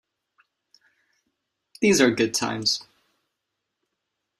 [1.79, 2.81] These are good times.